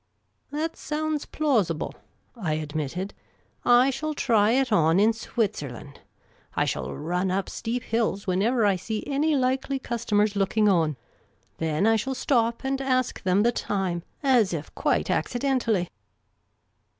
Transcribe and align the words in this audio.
"That 0.51 0.75
sounds 0.77 1.27
plausible," 1.27 1.93
I 2.35 2.53
admitted." 2.55 3.13
I 3.83 3.91
shall 3.91 4.15
try 4.15 4.53
it 4.53 4.71
on 4.71 4.99
in 4.99 5.13
Switzerland. 5.13 5.99
I 6.55 6.65
shall 6.65 6.91
run 6.95 7.29
up 7.29 7.47
steep 7.47 7.83
hills 7.83 8.25
whenever 8.25 8.65
I 8.65 8.77
see 8.77 9.03
any 9.05 9.35
likely 9.35 9.77
customers 9.77 10.35
looking 10.35 10.67
on; 10.67 10.97
then 11.59 11.85
I 11.85 11.97
shall 11.97 12.15
stop 12.15 12.63
and 12.63 12.81
ask 12.81 13.21
them 13.21 13.43
the 13.43 13.51
time, 13.51 14.01
as 14.23 14.53
if 14.55 14.73
quite 14.73 15.11
accidentally." 15.11 15.87